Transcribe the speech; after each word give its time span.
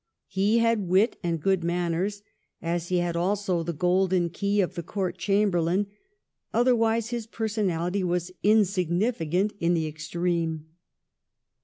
He 0.29 0.57
had 0.57 0.87
wit 0.87 1.19
and 1.21 1.39
good 1.39 1.63
manners, 1.63 2.23
as 2.59 2.87
he 2.87 2.97
had 2.97 3.15
also 3.15 3.61
the 3.61 3.71
golden 3.71 4.31
key 4.31 4.59
of 4.59 4.73
the 4.73 4.81
Court 4.81 5.19
Chamberlain; 5.19 5.85
otherwise, 6.51 7.09
his 7.09 7.27
personality 7.27 8.03
was 8.03 8.31
insignificant 8.41 9.53
in 9.59 9.75
the 9.75 9.85
extreme. 9.85 10.69